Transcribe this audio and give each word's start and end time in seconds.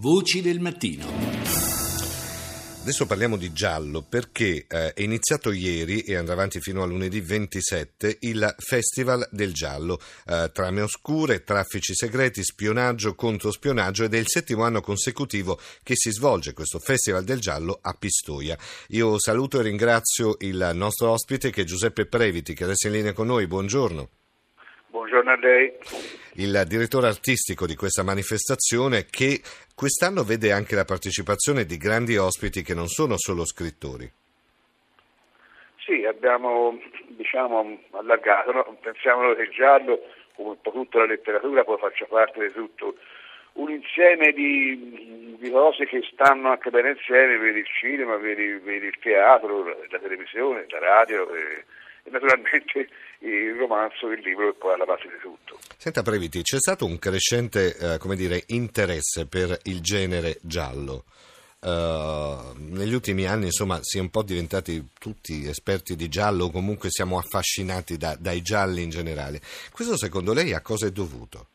Voci 0.00 0.40
del 0.40 0.60
mattino. 0.60 1.06
Adesso 2.82 3.04
parliamo 3.06 3.36
di 3.36 3.52
giallo 3.52 4.06
perché 4.08 4.64
eh, 4.68 4.92
è 4.92 5.02
iniziato 5.02 5.50
ieri 5.50 6.02
e 6.02 6.14
andrà 6.14 6.34
avanti 6.34 6.60
fino 6.60 6.84
a 6.84 6.86
lunedì 6.86 7.20
27 7.20 8.18
il 8.20 8.54
Festival 8.58 9.26
del 9.32 9.52
Giallo. 9.52 9.98
Eh, 10.24 10.50
trame 10.52 10.82
oscure, 10.82 11.42
traffici 11.42 11.96
segreti, 11.96 12.44
spionaggio, 12.44 13.16
controspionaggio 13.16 14.04
ed 14.04 14.14
è 14.14 14.18
il 14.18 14.28
settimo 14.28 14.62
anno 14.62 14.80
consecutivo 14.80 15.58
che 15.82 15.94
si 15.96 16.12
svolge 16.12 16.52
questo 16.52 16.78
Festival 16.78 17.24
del 17.24 17.40
Giallo 17.40 17.80
a 17.82 17.92
Pistoia. 17.98 18.56
Io 18.90 19.18
saluto 19.18 19.58
e 19.58 19.64
ringrazio 19.64 20.36
il 20.42 20.70
nostro 20.74 21.10
ospite 21.10 21.50
che 21.50 21.62
è 21.62 21.64
Giuseppe 21.64 22.06
Previti 22.06 22.54
che 22.54 22.62
adesso 22.62 22.86
è 22.86 22.90
in 22.90 22.96
linea 22.98 23.12
con 23.12 23.26
noi. 23.26 23.48
Buongiorno. 23.48 24.10
Buongiorno 24.90 25.30
a 25.30 25.36
lei. 25.36 25.72
Il 26.34 26.64
direttore 26.66 27.08
artistico 27.08 27.66
di 27.66 27.74
questa 27.74 28.02
manifestazione 28.02 29.06
che 29.06 29.40
quest'anno 29.78 30.24
vede 30.24 30.50
anche 30.50 30.74
la 30.74 30.84
partecipazione 30.84 31.64
di 31.64 31.76
grandi 31.76 32.16
ospiti 32.16 32.62
che 32.62 32.74
non 32.74 32.88
sono 32.88 33.16
solo 33.16 33.46
scrittori. 33.46 34.10
Sì, 35.76 36.04
abbiamo 36.04 36.76
diciamo, 37.10 37.78
allargato, 37.92 38.50
no? 38.50 38.76
pensiamo 38.80 39.32
che 39.34 39.42
il 39.42 39.50
giallo, 39.50 40.00
come 40.34 40.48
un 40.48 40.60
po' 40.60 40.72
tutta 40.72 40.98
la 40.98 41.06
letteratura, 41.06 41.62
poi 41.62 41.78
faccia 41.78 42.06
parte 42.06 42.48
di 42.48 42.52
tutto 42.52 42.96
un 43.52 43.70
insieme 43.70 44.32
di, 44.32 45.36
di, 45.38 45.50
cose 45.50 45.86
che 45.86 46.02
stanno 46.12 46.50
anche 46.50 46.70
bene 46.70 46.90
insieme 46.90 47.38
per 47.38 47.56
il 47.56 47.66
cinema, 47.66 48.14
il, 48.16 48.60
per 48.60 48.82
il 48.82 48.98
teatro, 49.00 49.64
la 49.64 49.98
televisione, 50.00 50.66
la 50.70 50.78
radio. 50.80 51.32
E, 51.34 51.40
e 51.40 51.64
naturalmente 52.10 52.88
il 53.20 53.54
romanzo, 53.54 54.10
il 54.10 54.20
libro 54.20 54.50
è 54.50 54.54
poi 54.54 54.74
alla 54.74 54.84
base 54.84 55.08
di 55.08 55.18
tutto. 55.20 55.58
Senta 55.76 56.02
Previti, 56.02 56.42
c'è 56.42 56.58
stato 56.58 56.84
un 56.84 56.98
crescente 56.98 57.76
eh, 57.76 57.98
come 57.98 58.16
dire, 58.16 58.44
interesse 58.48 59.26
per 59.26 59.58
il 59.64 59.80
genere 59.80 60.38
giallo. 60.42 61.04
Uh, 61.60 62.54
negli 62.56 62.94
ultimi 62.94 63.26
anni 63.26 63.46
insomma 63.46 63.80
si 63.82 63.98
è 63.98 64.00
un 64.00 64.10
po' 64.10 64.22
diventati 64.22 64.90
tutti 64.96 65.48
esperti 65.48 65.96
di 65.96 66.06
giallo 66.06 66.44
o 66.44 66.50
comunque 66.52 66.88
siamo 66.88 67.18
affascinati 67.18 67.96
da, 67.96 68.16
dai 68.16 68.42
gialli 68.42 68.82
in 68.82 68.90
generale. 68.90 69.40
Questo 69.72 69.96
secondo 69.96 70.32
lei 70.32 70.54
a 70.54 70.60
cosa 70.60 70.86
è 70.86 70.90
dovuto? 70.90 71.46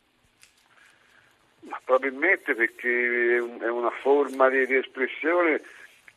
Ma 1.61 1.79
probabilmente 1.85 2.53
perché 2.53 3.37
è 3.37 3.69
una 3.69 3.93
forma 4.01 4.49
di, 4.49 4.65
di 4.65 4.75
espressione 4.75 5.61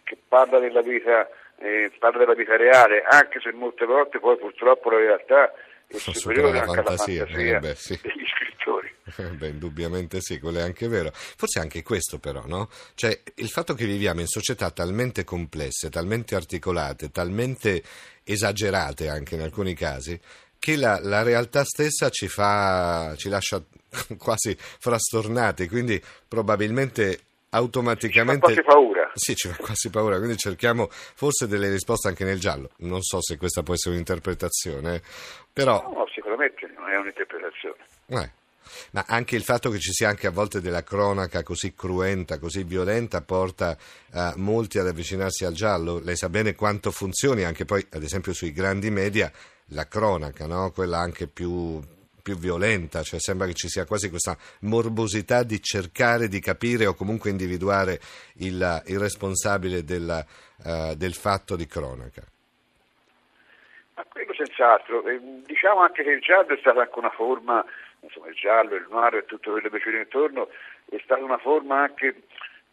che 0.03 0.19
parla 0.27 0.59
della 0.59 0.83
vita 0.83 1.29
eh, 1.59 1.91
parla 1.99 2.19
della 2.19 2.35
vita 2.35 2.57
reale, 2.57 3.03
anche 3.09 3.41
se 3.41 3.53
molte 3.53 3.85
volte 3.87 4.19
poi 4.19 4.37
purtroppo 4.37 4.91
la 4.91 4.99
realtà 4.99 5.53
è 5.87 5.97
superiore 5.97 6.59
anche 6.59 6.75
fantasia. 6.75 7.23
alla 7.23 7.33
fantasia 7.33 7.57
eh 7.57 7.59
beh, 7.61 7.75
sì. 7.75 7.99
degli 8.03 8.27
scrittori. 8.27 8.95
Eh 9.19 9.37
beh, 9.37 9.49
indubbiamente 9.49 10.21
sì, 10.21 10.39
quello 10.41 10.59
è 10.59 10.63
anche 10.63 10.89
vero. 10.89 11.11
Forse 11.13 11.61
anche 11.61 11.83
questo 11.83 12.19
però, 12.19 12.43
no? 12.47 12.69
Cioè, 12.95 13.19
il 13.37 13.49
fatto 13.49 13.75
che 13.75 13.87
viviamo 13.87 14.21
in 14.21 14.27
società 14.27 14.71
talmente 14.71 15.25
complesse, 15.25 15.91
talmente 15.91 16.35
articolate, 16.35 17.11
talmente 17.11 17.83
esagerate 18.25 19.09
anche 19.09 19.37
in 19.37 19.43
alcuni 19.43 19.75
casi, 19.75 20.19
che 20.59 20.77
la, 20.77 20.99
la 21.01 21.23
realtà 21.23 21.65
stessa 21.65 22.11
ci 22.11 22.29
fa, 22.29 23.15
ci 23.17 23.29
lascia 23.29 23.63
quasi 24.19 24.57
frastornati, 24.59 25.69
quindi 25.69 26.03
probabilmente 26.27 27.21
automaticamente... 27.51 28.49
Ci 28.49 28.55
fa 28.55 28.63
quasi 28.63 28.79
paura. 28.79 28.96
Sì, 29.17 29.35
ci 29.35 29.49
fa 29.49 29.57
quasi 29.57 29.89
paura, 29.91 30.19
quindi 30.19 30.37
cerchiamo 30.37 30.89
forse 30.91 31.49
delle 31.49 31.71
risposte 31.71 32.09
anche 32.09 32.25
nel 32.25 32.39
giallo. 32.39 32.71
Non 32.79 33.03
so 33.03 33.23
se 33.23 33.37
questa 33.37 33.63
può 33.63 33.75
essere 33.75 33.95
un'interpretazione, 33.95 35.03
però... 35.53 35.83
No, 35.83 35.99
no 36.01 36.07
sicuramente 36.13 36.71
non 36.77 36.91
è 36.91 36.97
un'interpretazione. 36.97 37.77
Eh. 38.09 38.45
Ma 38.93 39.05
anche 39.07 39.37
il 39.37 39.43
fatto 39.43 39.71
che 39.71 39.79
ci 39.79 39.93
sia 39.93 40.09
anche 40.09 40.27
a 40.27 40.31
volte 40.31 40.61
della 40.61 40.83
cronaca 40.83 41.43
così 41.43 41.75
cruenta, 41.75 42.39
così 42.39 42.65
violenta, 42.65 43.23
porta 43.23 43.77
uh, 44.13 44.33
molti 44.37 44.79
ad 44.79 44.87
avvicinarsi 44.87 45.45
al 45.45 45.55
giallo. 45.55 45.99
Lei 45.99 46.17
sa 46.17 46.29
bene 46.29 46.55
quanto 46.55 46.91
funzioni 46.91 47.45
anche 47.45 47.65
poi, 47.65 47.87
ad 47.93 48.03
esempio, 48.03 48.33
sui 48.33 48.53
grandi 48.53 48.91
media, 48.91 49.31
la 49.71 49.87
cronaca, 49.87 50.47
no? 50.47 50.71
quella 50.73 50.99
anche 50.99 51.27
più, 51.27 51.81
più 52.27 52.37
violenta, 52.37 53.03
cioè 53.03 53.21
sembra 53.21 53.47
che 53.47 53.55
ci 53.55 53.69
sia 53.69 53.87
quasi 53.87 54.11
questa 54.11 54.37
morbosità 54.63 55.45
di 55.45 55.63
cercare 55.63 56.27
di 56.27 56.41
capire 56.41 56.85
o 56.87 56.95
comunque 56.95 57.31
individuare 57.31 58.01
il, 58.39 58.59
il 58.87 58.99
responsabile 58.99 59.85
della, 59.85 60.27
uh, 60.65 60.97
del 60.97 61.15
fatto 61.15 61.55
di 61.55 61.69
cronaca. 61.69 62.23
Ma 63.95 64.05
quello 64.11 64.35
senz'altro, 64.35 65.05
diciamo 65.47 65.83
anche 65.83 66.03
che 66.03 66.11
il 66.11 66.21
giallo 66.21 66.53
è 66.53 66.59
stata 66.59 66.81
anche 66.81 66.99
una 66.99 67.15
forma, 67.15 67.65
insomma 68.01 68.27
il 68.27 68.35
giallo, 68.35 68.75
il 68.75 68.89
noir 68.91 69.15
e 69.15 69.25
tutto 69.25 69.53
quello 69.53 69.69
che 69.69 69.79
c'è 69.79 69.97
intorno, 69.97 70.49
è 70.91 70.99
stata 71.05 71.23
una 71.23 71.39
forma 71.39 71.83
anche 71.83 72.23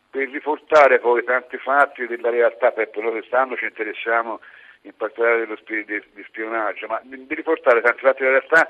per 0.10 0.30
riportare 0.32 0.98
poi 0.98 1.24
tanti 1.24 1.58
fatti 1.58 2.08
della 2.08 2.32
realtà, 2.32 2.72
per 2.72 2.90
noi 2.96 3.12
quest'anno 3.12 3.56
ci 3.56 3.66
interessiamo 3.66 4.42
in 4.82 4.94
particolare 4.98 5.46
dello 5.46 5.58
spi- 5.58 5.86
di, 5.86 6.02
di 6.12 6.24
spionaggio, 6.24 6.88
ma 6.88 7.00
di 7.04 7.36
riportare 7.36 7.82
tanti 7.82 8.02
fatti 8.02 8.24
della 8.24 8.40
realtà 8.40 8.68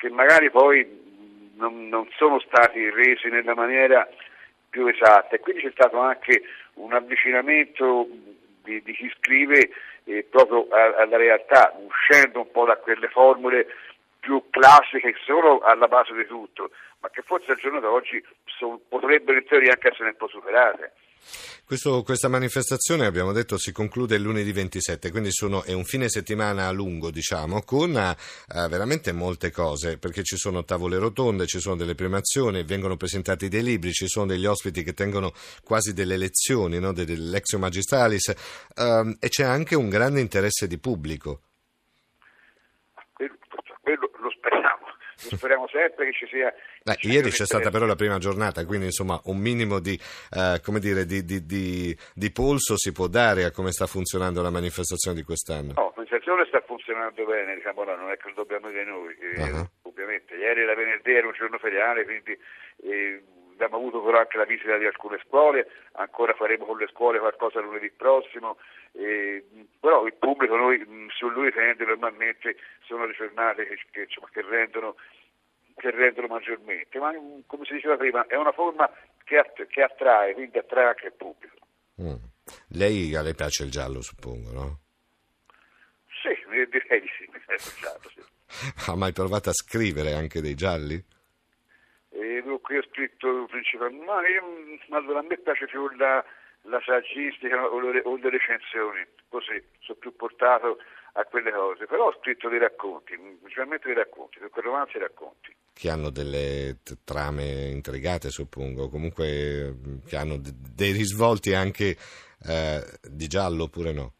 che 0.00 0.08
magari 0.08 0.50
poi 0.50 0.98
non, 1.56 1.88
non 1.88 2.08
sono 2.16 2.40
stati 2.40 2.88
resi 2.88 3.28
nella 3.28 3.54
maniera 3.54 4.08
più 4.70 4.86
esatta. 4.86 5.36
E 5.36 5.40
quindi 5.40 5.62
c'è 5.62 5.70
stato 5.72 5.98
anche 5.98 6.42
un 6.74 6.94
avvicinamento 6.94 8.08
di, 8.64 8.82
di 8.82 8.92
chi 8.94 9.12
scrive 9.18 9.68
eh, 10.04 10.26
proprio 10.28 10.68
alla 10.70 11.18
realtà, 11.18 11.78
uscendo 11.86 12.40
un 12.40 12.50
po' 12.50 12.64
da 12.64 12.76
quelle 12.76 13.08
formule 13.08 13.66
più 14.20 14.44
classiche 14.50 15.12
che 15.12 15.20
sono 15.24 15.60
alla 15.60 15.88
base 15.88 16.14
di 16.14 16.26
tutto, 16.26 16.70
ma 17.00 17.08
che 17.10 17.22
forse 17.22 17.52
al 17.52 17.58
giorno 17.58 17.80
d'oggi 17.80 18.22
sono, 18.44 18.80
potrebbero 18.88 19.38
in 19.38 19.46
teoria 19.46 19.72
anche 19.72 19.88
essere 19.88 20.10
un 20.10 20.16
po' 20.16 20.28
superate. 20.28 20.92
Questo, 21.64 22.02
questa 22.02 22.28
manifestazione, 22.28 23.06
abbiamo 23.06 23.30
detto, 23.32 23.56
si 23.56 23.70
conclude 23.70 24.16
il 24.16 24.22
lunedì 24.22 24.50
27, 24.50 25.10
quindi 25.10 25.30
sono, 25.30 25.62
è 25.62 25.72
un 25.72 25.84
fine 25.84 26.08
settimana 26.08 26.68
lungo, 26.72 27.10
diciamo, 27.10 27.62
con 27.62 27.90
uh, 27.90 28.68
veramente 28.68 29.12
molte 29.12 29.52
cose, 29.52 29.96
perché 29.96 30.24
ci 30.24 30.36
sono 30.36 30.64
tavole 30.64 30.98
rotonde, 30.98 31.46
ci 31.46 31.60
sono 31.60 31.76
delle 31.76 31.94
premiazioni, 31.94 32.64
vengono 32.64 32.96
presentati 32.96 33.48
dei 33.48 33.62
libri, 33.62 33.92
ci 33.92 34.08
sono 34.08 34.26
degli 34.26 34.46
ospiti 34.46 34.82
che 34.82 34.94
tengono 34.94 35.32
quasi 35.62 35.92
delle 35.92 36.16
lezioni, 36.16 36.80
no, 36.80 36.92
dell'Exio 36.92 37.58
Magistralis, 37.58 38.34
uh, 38.74 39.16
e 39.20 39.28
c'è 39.28 39.44
anche 39.44 39.76
un 39.76 39.88
grande 39.88 40.20
interesse 40.20 40.66
di 40.66 40.78
pubblico. 40.78 41.42
speriamo 45.36 45.66
sempre 45.68 46.06
che 46.06 46.12
ci 46.12 46.26
sia... 46.26 46.52
Beh, 46.82 46.98
ieri 47.02 47.30
c'è 47.30 47.44
stata 47.44 47.70
però 47.70 47.86
la 47.86 47.94
prima 47.94 48.18
giornata, 48.18 48.64
quindi 48.64 48.86
insomma 48.86 49.20
un 49.24 49.38
minimo 49.38 49.80
di, 49.80 49.98
eh, 50.30 50.60
dire, 50.78 51.04
di, 51.04 51.24
di, 51.24 51.96
di, 52.14 52.32
polso 52.32 52.76
si 52.76 52.92
può 52.92 53.06
dare 53.06 53.44
a 53.44 53.50
come 53.50 53.72
sta 53.72 53.86
funzionando 53.86 54.42
la 54.42 54.50
manifestazione 54.50 55.16
di 55.16 55.22
quest'anno. 55.22 55.72
No, 55.76 55.82
la 55.82 55.92
manifestazione 55.96 56.44
sta 56.46 56.60
funzionando 56.60 57.24
bene, 57.24 57.54
diciamo, 57.54 57.84
no, 57.84 57.96
non 57.96 58.10
è 58.10 58.16
che 58.16 58.28
lo 58.28 58.34
dobbiamo 58.34 58.68
dire 58.68 58.84
noi, 58.84 59.16
eh, 59.18 59.42
uh-huh. 59.42 59.68
ovviamente. 59.82 60.34
Ieri 60.34 60.62
era 60.62 60.74
venerdì, 60.74 61.12
era 61.12 61.26
un 61.26 61.34
giorno 61.36 61.58
feriale, 61.58 62.04
quindi... 62.04 62.38
Eh, 62.82 63.22
abbiamo 63.64 63.76
avuto 63.76 64.02
però 64.02 64.18
anche 64.18 64.38
la 64.38 64.44
visita 64.44 64.76
di 64.78 64.86
alcune 64.86 65.20
scuole, 65.26 65.68
ancora 65.92 66.32
faremo 66.32 66.64
con 66.64 66.78
le 66.78 66.88
scuole 66.88 67.18
qualcosa 67.18 67.60
lunedì 67.60 67.90
prossimo, 67.90 68.56
eh, 68.92 69.44
però 69.78 70.06
il 70.06 70.14
pubblico 70.14 70.56
noi 70.56 70.78
mh, 70.78 71.08
su 71.10 71.28
lui 71.28 71.52
tende 71.52 71.84
normalmente 71.84 72.56
sono 72.86 73.04
le 73.04 73.12
giornate 73.12 73.66
che, 73.66 73.78
che, 73.90 74.06
che, 74.06 74.42
rendono, 74.42 74.96
che, 75.76 75.90
rendono, 75.90 76.26
maggiormente, 76.28 76.98
ma 76.98 77.12
come 77.46 77.64
si 77.66 77.74
diceva 77.74 77.96
prima 77.96 78.26
è 78.26 78.36
una 78.36 78.52
forma 78.52 78.90
che, 79.24 79.36
att- 79.36 79.66
che 79.66 79.82
attrae, 79.82 80.32
quindi 80.32 80.58
attrae 80.58 80.86
anche 80.86 81.06
il 81.06 81.12
pubblico. 81.12 81.56
Mm. 82.00 82.14
Lei 82.68 83.14
a 83.14 83.22
lei 83.22 83.34
piace 83.34 83.64
il 83.64 83.70
giallo 83.70 84.00
suppongo, 84.00 84.52
no? 84.52 84.78
Sì, 86.22 86.34
direi 86.48 87.00
di 87.00 87.08
sì, 87.16 87.28
mi 87.32 87.38
piace 87.44 87.68
il 87.68 87.80
giallo, 87.80 88.08
sì. 88.14 88.38
Ha 88.90 88.96
mai 88.96 89.12
provato 89.12 89.50
a 89.50 89.52
scrivere 89.52 90.14
anche 90.14 90.40
dei 90.40 90.54
gialli? 90.54 91.02
Qui 92.70 92.78
ho 92.78 92.86
scritto 92.88 93.46
principalmente, 93.50 94.04
ma 94.04 94.20
io, 94.28 94.44
allora, 94.90 95.18
a 95.18 95.22
me 95.22 95.36
piace 95.38 95.66
più 95.66 95.90
la, 95.96 96.24
la 96.70 96.80
saggistica 96.86 97.66
o 97.66 97.80
le, 97.80 98.00
o 98.04 98.14
le 98.14 98.30
recensioni, 98.30 99.04
così 99.28 99.60
sono 99.80 99.98
più 99.98 100.14
portato 100.14 100.78
a 101.14 101.24
quelle 101.24 101.50
cose, 101.50 101.86
però 101.86 102.06
ho 102.06 102.16
scritto 102.20 102.48
dei 102.48 102.60
racconti, 102.60 103.18
principalmente 103.40 103.88
dei 103.88 103.96
racconti, 103.96 104.38
per 104.38 104.62
romanzi 104.62 104.98
e 104.98 105.00
racconti. 105.00 105.52
Che 105.72 105.90
hanno 105.90 106.10
delle 106.10 106.78
trame 107.02 107.70
intrigate, 107.72 108.30
suppongo, 108.30 108.88
comunque 108.88 109.74
che 110.06 110.16
hanno 110.16 110.38
dei 110.38 110.92
risvolti 110.92 111.52
anche 111.52 111.96
eh, 112.46 112.84
di 113.02 113.26
giallo 113.26 113.64
oppure 113.64 113.92
no? 113.92 114.12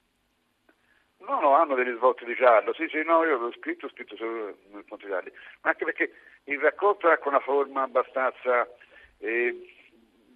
No, 1.61 1.67
no, 1.67 1.73
hanno 1.73 1.75
dei 1.75 1.85
risvolti 1.85 2.25
di 2.25 2.35
giallo, 2.35 2.73
sì, 2.73 2.89
sì, 2.89 3.03
no, 3.05 3.25
io 3.25 3.37
l'ho 3.37 3.53
scritto, 3.53 3.87
ho 3.87 3.91
scritto 3.91 4.17
solo 4.17 4.57
nel 4.73 4.85
Ponte 4.85 5.07
Gialli, 5.07 5.31
ma 5.63 5.71
anche 5.71 5.85
perché 5.85 6.13
il 6.45 6.59
racconto 6.59 7.09
ha 7.09 7.19
una 7.25 7.41
forma 7.41 7.83
abbastanza 7.83 8.67
eh, 9.19 9.75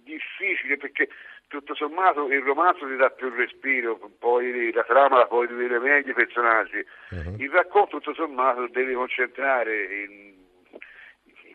difficile, 0.03 0.77
perché 0.77 1.09
tutto 1.47 1.73
sommato 1.73 2.27
il 2.27 2.41
romanzo 2.41 2.85
ti 2.85 2.95
dà 2.95 3.09
più 3.09 3.29
respiro, 3.29 3.97
poi 4.19 4.71
la 4.71 4.83
trama 4.83 5.17
la 5.17 5.27
puoi 5.27 5.47
vedere 5.47 5.79
meglio 5.79 6.11
i 6.11 6.13
personaggi. 6.15 6.85
Uh-huh. 7.09 7.35
Il 7.37 7.49
racconto 7.49 7.99
tutto 7.99 8.13
sommato 8.13 8.67
devi 8.67 8.93
concentrare 8.93 10.03
in, 10.03 10.33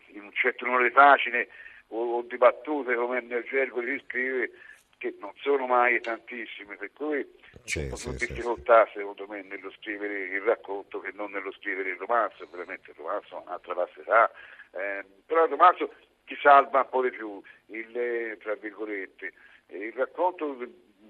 in, 0.07 0.21
un 0.23 0.31
certo 0.33 0.65
numero 0.65 0.83
di 0.83 0.91
pagine 0.91 1.47
o, 1.89 2.17
o 2.17 2.21
di 2.23 2.37
battute 2.37 2.95
come 2.95 3.21
nel 3.21 3.43
gergo 3.43 3.81
si 3.81 4.01
scrive 4.05 4.51
che 5.01 5.15
non 5.19 5.31
sono 5.41 5.65
mai 5.65 5.99
tantissime, 5.99 6.77
per 6.77 6.91
cui 6.93 7.27
c'è 7.63 7.87
più 7.87 8.11
difficoltà 8.11 8.85
sì. 8.85 8.99
secondo 8.99 9.25
me 9.25 9.41
nello 9.41 9.71
scrivere 9.71 10.25
il 10.27 10.41
racconto 10.41 10.99
che 10.99 11.11
non 11.15 11.31
nello 11.31 11.51
scrivere 11.53 11.89
il 11.89 11.97
romanzo, 11.97 12.43
ovviamente 12.43 12.91
il 12.91 12.97
romanzo 12.97 13.37
ha 13.37 13.39
un'altra 13.39 13.73
vastità, 13.73 14.31
eh, 14.73 15.03
però 15.25 15.45
il 15.45 15.49
romanzo 15.49 15.91
ti 16.25 16.37
salva 16.39 16.81
un 16.81 16.89
po' 16.89 17.01
di 17.01 17.09
più, 17.09 17.41
il, 17.65 18.37
tra 18.39 18.53
virgolette, 18.53 19.33
il 19.69 19.91
racconto, 19.93 20.55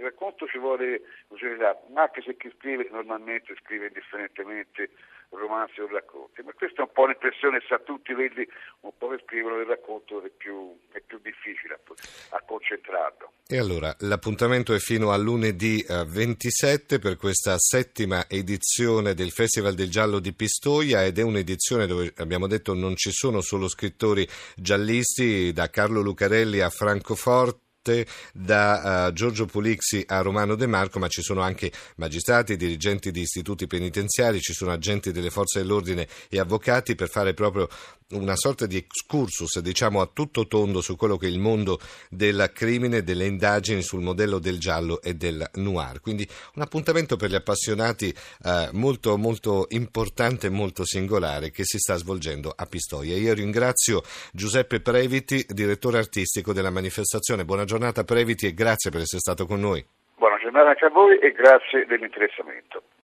il 0.02 0.08
racconto 0.08 0.48
ci 0.48 0.58
vuole 0.58 1.02
lucidità, 1.30 1.80
anche 1.94 2.22
se 2.22 2.36
chi 2.36 2.52
scrive 2.58 2.90
normalmente 2.92 3.54
scrive 3.62 3.88
indifferentemente 3.88 4.90
romanzi 5.30 5.80
o 5.80 5.88
racconti, 5.88 6.42
ma 6.42 6.52
questa 6.52 6.82
è 6.82 6.86
un 6.86 6.92
po' 6.92 7.06
l'impressione 7.06 7.62
sa 7.68 7.80
tutti 7.80 8.14
quelli 8.14 8.46
un 8.82 8.92
po' 8.98 9.10
che 9.10 9.22
scrivono 9.24 9.60
il 9.60 9.66
racconto 9.66 10.22
è 10.24 10.30
più, 10.30 10.76
è 10.92 11.00
più 11.00 11.20
difficile 11.22 11.76
a, 11.76 12.36
a, 12.36 12.42
concentrarlo. 12.46 13.32
E 13.48 13.58
allora 13.58 13.96
l'appuntamento 14.00 14.74
è 14.74 14.80
fino 14.80 15.12
a 15.12 15.18
lunedì 15.18 15.86
27 15.88 16.96
eh, 16.96 17.00
per 17.00 17.16
questa 17.16 17.56
settima 17.58 18.26
edizione 18.28 19.14
del 19.14 19.32
Festival 19.32 19.74
del 19.74 19.90
Giallo 19.90 20.20
di 20.20 20.34
Pistoia 20.34 21.06
ed 21.06 21.18
è 21.18 21.22
un'edizione 21.22 21.86
dove 21.86 22.12
abbiamo 22.18 22.48
detto 22.48 22.74
non 22.74 22.96
ci 22.96 23.12
sono 23.12 23.40
solo 23.40 23.70
scrittori 23.70 24.28
giallisti, 24.56 25.54
da 25.54 25.70
Carlo 25.70 26.02
Lucarelli 26.02 26.60
a 26.60 26.70
Francoforte 26.70 27.70
da 28.32 29.08
uh, 29.08 29.14
Giorgio 29.14 29.46
Pulixi 29.46 30.04
a 30.08 30.22
Romano 30.22 30.56
De 30.56 30.68
Marco, 30.68 31.00
ma 31.00 31.08
ci 31.08 31.22
sono 31.22 31.42
anche 31.42 31.72
magistrati, 31.96 32.56
dirigenti 32.56 33.12
di 33.12 33.22
istituti 33.22 33.66
penitenziari, 33.66 34.40
ci 34.40 34.54
sono 34.54 34.72
agenti 34.72 35.12
delle 35.12 35.32
forze 35.32 35.60
dell'ordine 35.60 36.08
e 36.30 36.40
avvocati 36.40 36.96
per 36.96 37.10
fare 37.10 37.34
proprio 37.34 37.68
una 38.12 38.36
sorta 38.36 38.66
di 38.66 38.78
excursus, 38.78 39.60
diciamo 39.60 40.02
a 40.02 40.10
tutto 40.12 40.48
tondo 40.48 40.82
su 40.82 40.96
quello 40.96 41.18
che 41.18 41.28
è 41.28 41.30
il 41.30 41.40
mondo 41.40 41.80
del 42.10 42.52
crimine, 42.54 43.04
delle 43.04 43.26
indagini 43.26 43.82
sul 43.82 44.02
modello 44.02 44.40
del 44.40 44.60
giallo 44.60 45.02
e 45.02 45.16
del 45.16 45.50
noir. 45.56 46.02
Quindi 46.02 46.28
un 46.56 46.62
appuntamento 46.62 47.16
per 47.16 47.30
gli 47.30 47.36
appassionati 47.36 48.14
uh, 48.44 48.76
molto 48.78 49.18
molto 49.18 49.66
importante 49.70 50.48
e 50.48 50.50
molto 50.50 50.86
singolare 50.86 51.52
che 51.52 51.64
si 51.64 51.78
sta 51.78 51.96
svolgendo 51.96 52.54
a 52.56 52.66
Pistoia. 52.66 53.16
Io 53.16 53.34
ringrazio 53.34 54.02
Giuseppe 54.32 54.82
Previti, 54.82 55.46
direttore 55.48 55.98
artistico 55.98 56.54
della 56.54 56.70
manifestazione. 56.70 57.46
Buona 57.46 57.66
giornata 57.66 58.04
Previti 58.04 58.48
e 58.48 58.54
grazie 58.54 58.92
per 58.92 59.02
essere 59.02 59.22
stato 59.22 59.46
con 59.46 59.60
noi. 59.60 59.86
Buona 60.16 60.38
giornata 60.38 60.70
anche 60.70 60.86
a 60.86 60.90
voi 60.90 61.18
e 61.20 61.32
grazie 61.32 61.86
dell'interessamento. 61.86 62.84